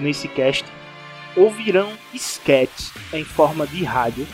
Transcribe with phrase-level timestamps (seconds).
[0.00, 0.64] nesse cast,
[1.36, 4.26] ouvirão sketches em forma de rádio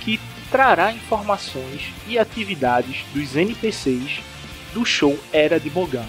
[0.00, 0.20] que
[0.50, 4.20] trará informações e atividades dos NPCs
[4.72, 6.06] do show Era de Bogan.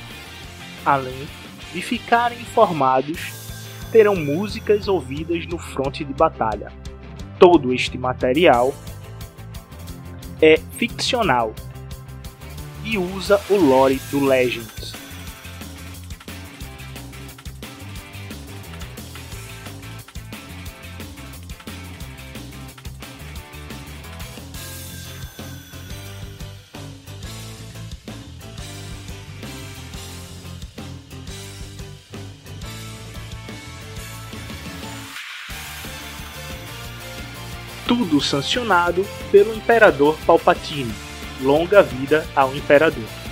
[0.85, 1.27] Além
[1.73, 3.19] de ficarem informados,
[3.91, 6.71] terão músicas ouvidas no fronte de batalha.
[7.39, 8.73] Todo este material
[10.41, 11.53] é ficcional
[12.83, 14.94] e usa o lore do Legends.
[37.87, 40.93] Tudo sancionado pelo Imperador Palpatine.
[41.41, 43.24] Longa vida ao Imperador.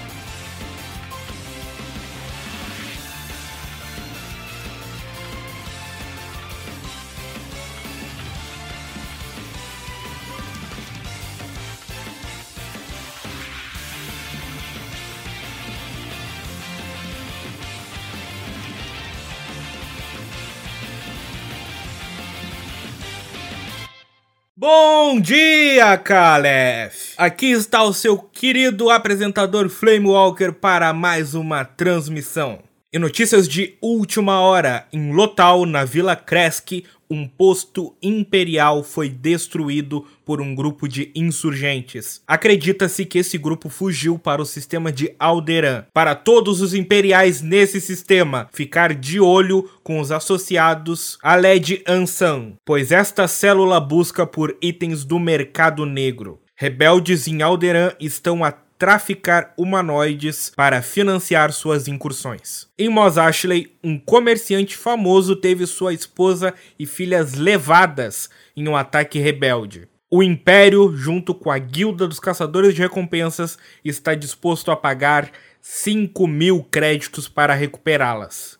[24.65, 27.15] Bom dia, Calef!
[27.17, 32.59] Aqui está o seu querido apresentador Flame Walker para mais uma transmissão.
[32.95, 40.05] E notícias de última hora: em Lotal, na Vila Kresk, um posto imperial foi destruído
[40.23, 42.21] por um grupo de insurgentes.
[42.27, 45.85] Acredita-se que esse grupo fugiu para o sistema de Alderan.
[45.91, 52.53] Para todos os imperiais nesse sistema, ficar de olho com os associados a Led Ansan,
[52.63, 56.39] pois esta célula busca por itens do mercado negro.
[56.55, 62.67] Rebeldes em Alderan estão a traficar humanoides para financiar suas incursões.
[62.77, 69.19] Em Mos Eisley, um comerciante famoso teve sua esposa e filhas levadas em um ataque
[69.19, 69.87] rebelde.
[70.11, 76.27] O Império, junto com a Guilda dos Caçadores de Recompensas, está disposto a pagar 5
[76.27, 78.59] mil créditos para recuperá-las.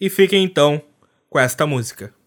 [0.00, 0.82] E fiquem então
[1.30, 2.17] com esta música.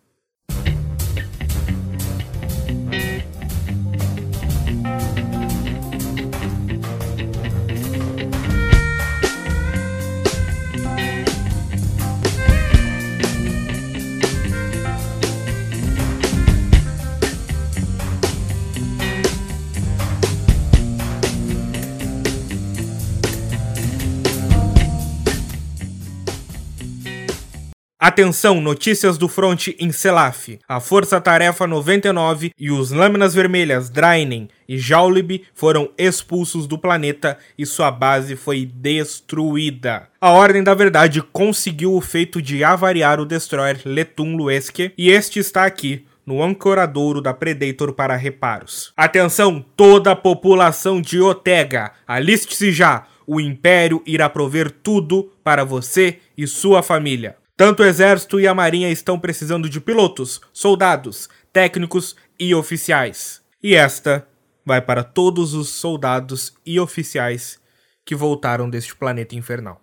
[28.04, 30.58] Atenção, notícias do fronte em Selaf.
[30.68, 37.38] A Força Tarefa 99 e os Lâminas Vermelhas Drainen e Jaulib foram expulsos do planeta
[37.56, 40.08] e sua base foi destruída.
[40.20, 45.38] A Ordem da Verdade conseguiu o feito de avariar o destroyer Letun Lueske e este
[45.38, 48.92] está aqui, no ancoradouro da Predator para reparos.
[48.98, 53.06] Atenção, toda a população de Otega, aliste-se já!
[53.28, 57.36] O Império irá prover tudo para você e sua família.
[57.62, 63.40] Tanto o Exército e a Marinha estão precisando de pilotos, soldados, técnicos e oficiais.
[63.62, 64.28] E esta
[64.66, 67.62] vai para todos os soldados e oficiais
[68.04, 69.80] que voltaram deste planeta infernal.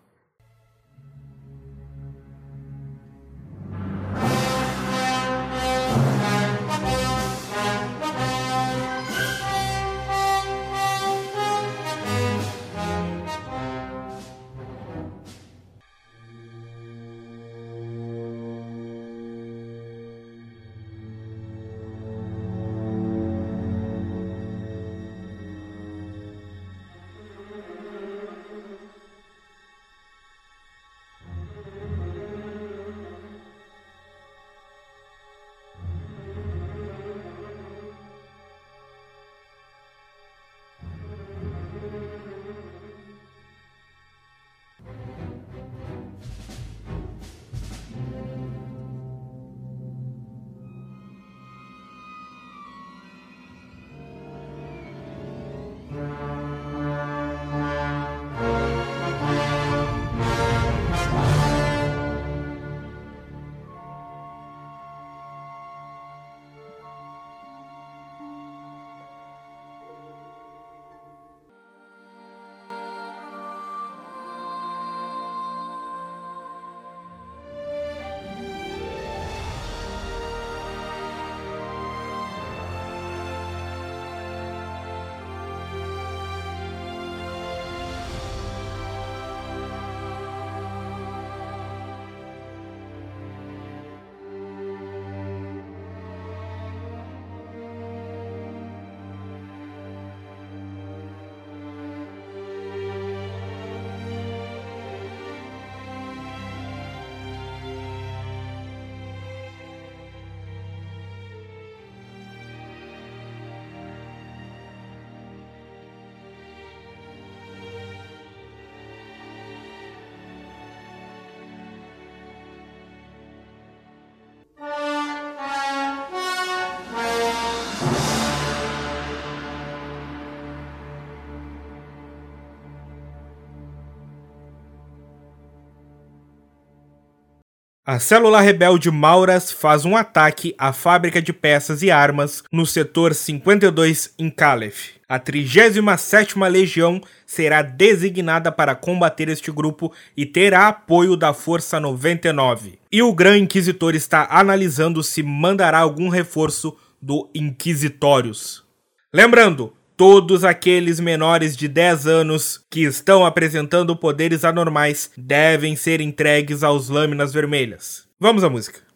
[137.91, 143.15] A célula rebelde Mauras faz um ataque à fábrica de peças e armas no setor
[143.15, 144.91] 52 em Calef.
[145.09, 152.79] A 37ª Legião será designada para combater este grupo e terá apoio da Força 99.
[152.93, 158.65] E o Gran Inquisitor está analisando se mandará algum reforço do Inquisitórios.
[159.11, 166.63] Lembrando, todos aqueles menores de 10 anos que estão apresentando poderes anormais devem ser entregues
[166.63, 168.05] aos Lâminas Vermelhas.
[168.21, 168.88] Vamos à música.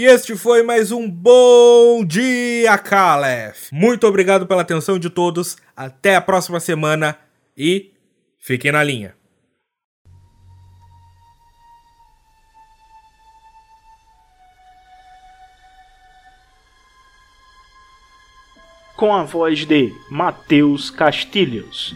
[0.00, 3.68] E este foi mais um Bom Dia Calef.
[3.70, 5.58] Muito obrigado pela atenção de todos.
[5.76, 7.18] Até a próxima semana
[7.54, 7.92] e
[8.38, 9.14] fiquem na linha.
[18.96, 21.94] Com a voz de Matheus Castilhos.